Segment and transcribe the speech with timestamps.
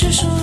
[0.00, 0.39] 是说。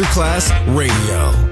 [0.00, 1.49] Masterclass Radio,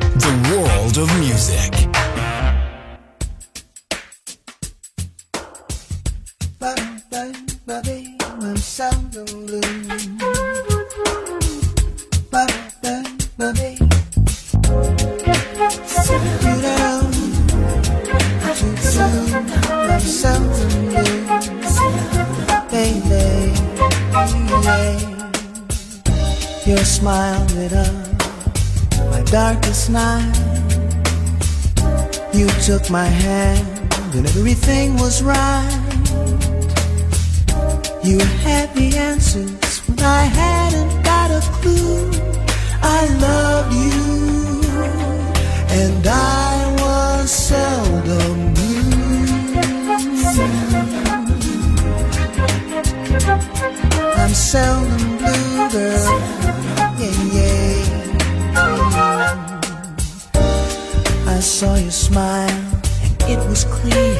[29.88, 30.36] night.
[32.32, 33.66] You took my hand
[34.14, 35.78] and everything was right.
[38.04, 42.10] You had the answers when I hadn't got a clue.
[42.82, 44.62] I loved you
[45.80, 48.68] and I was seldom blue.
[54.16, 56.37] I'm seldom blue, girl.
[61.58, 62.48] Saw your smile,
[63.02, 64.17] and it was clear.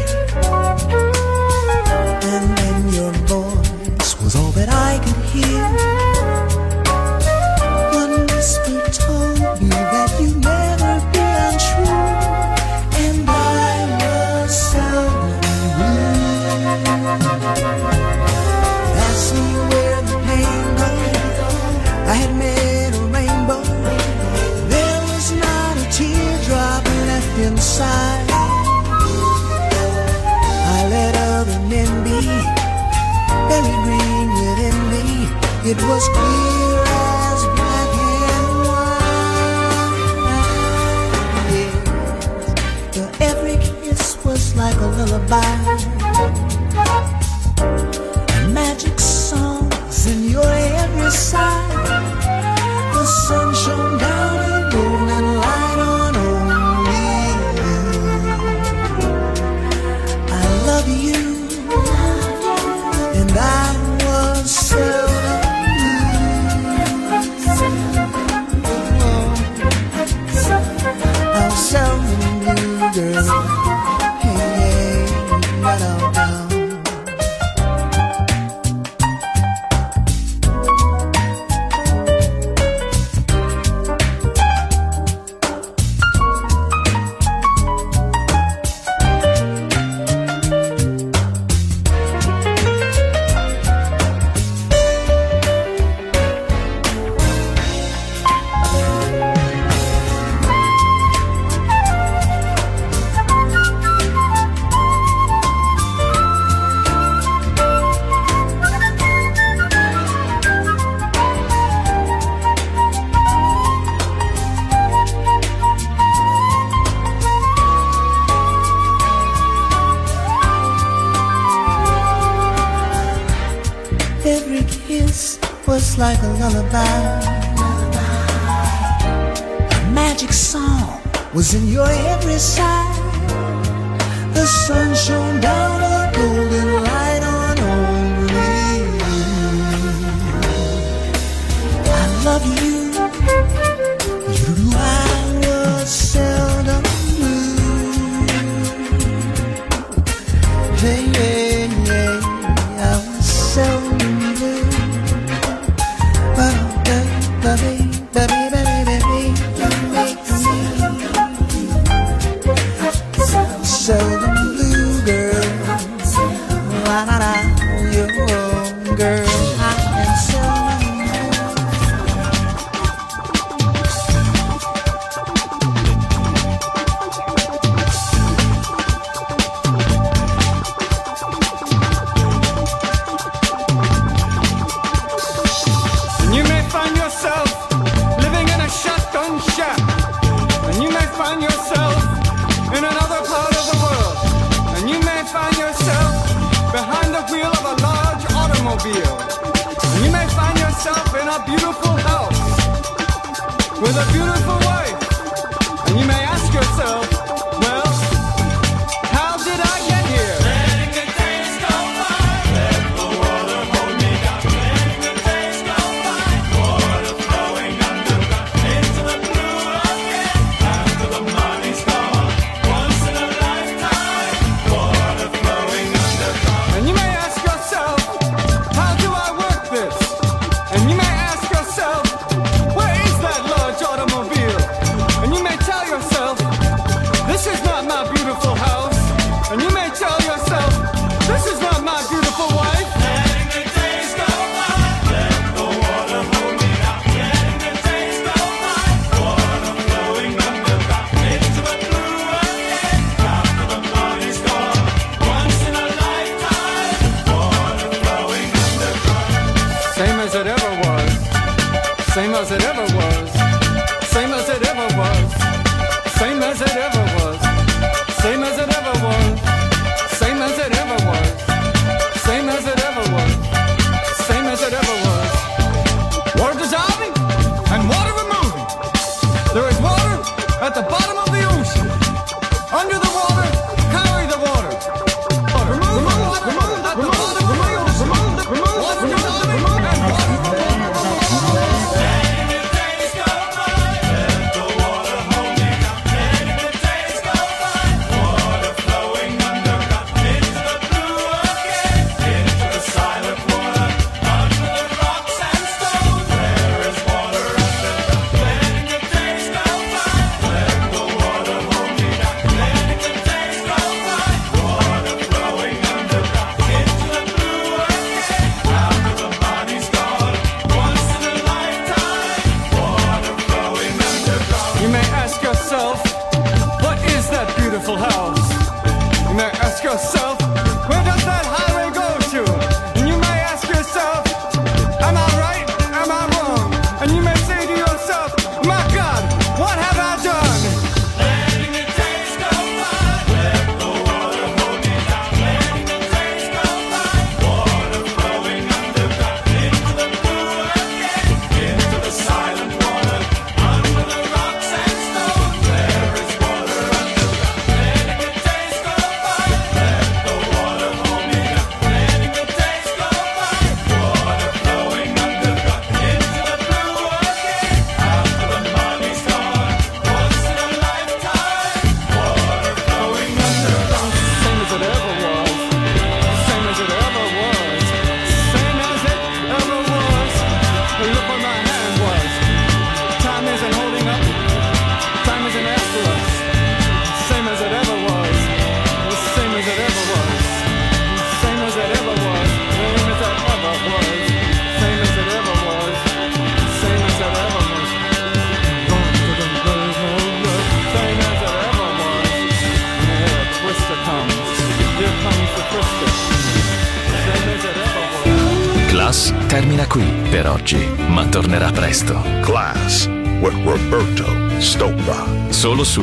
[411.48, 412.22] Tornerà presto.
[412.42, 413.06] Class
[413.40, 415.24] with Roberto Stoppa.
[415.48, 416.02] Solo su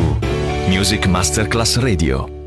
[0.67, 2.44] Music Masterclass Radio.